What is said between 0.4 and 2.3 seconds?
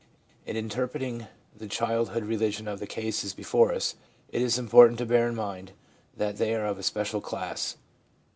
In interpreting the childhood